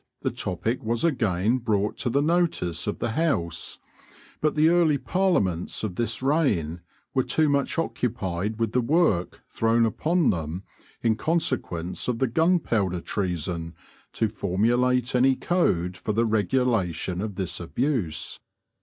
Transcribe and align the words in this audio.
the 0.23 0.31
topic 0.31 0.81
was 0.81 1.03
again 1.03 1.59
brought 1.59 1.95
to 1.95 2.09
the 2.09 2.23
notice 2.23 2.87
of 2.87 2.97
the 2.97 3.11
House, 3.11 3.77
but 4.41 4.55
the 4.55 4.67
early 4.67 4.97
Parliaments 4.97 5.83
of 5.83 5.93
this 5.93 6.23
reign 6.23 6.81
were 7.13 7.21
too 7.21 7.47
much 7.47 7.77
occupied 7.77 8.57
with 8.57 8.71
the 8.71 8.81
work 8.81 9.41
thrown 9.47 9.85
upon 9.85 10.31
them 10.31 10.63
in 11.03 11.15
consequence 11.15 12.07
of 12.07 12.17
the 12.17 12.25
Gunpowder 12.25 13.01
Treason 13.01 13.75
to 14.13 14.27
formulate 14.27 15.13
any 15.13 15.35
code 15.35 15.95
for 15.95 16.13
the 16.13 16.25
regulation 16.25 17.21
of 17.21 17.35
this 17.35 17.59
abuse. 17.59 18.39